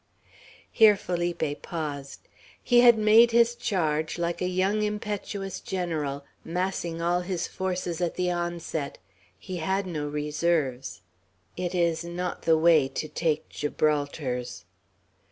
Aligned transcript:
Here 0.71 0.97
Felipe 0.97 1.61
paused. 1.61 2.21
He 2.63 2.79
had 2.81 2.97
made 2.97 3.29
his 3.29 3.53
charge; 3.53 4.17
like 4.17 4.41
a 4.41 4.47
young 4.47 4.81
impetuous 4.81 5.59
general, 5.59 6.25
massing 6.43 7.03
all 7.03 7.21
his 7.21 7.45
forces 7.47 8.01
at 8.01 8.15
the 8.15 8.31
onset; 8.31 8.97
he 9.37 9.57
had 9.57 9.85
no 9.85 10.07
reserves. 10.07 11.01
It 11.55 11.75
is 11.75 12.03
not 12.03 12.41
the 12.41 12.57
way 12.57 12.87
to 12.87 13.07
take 13.07 13.47
Gibraltars. 13.49 14.65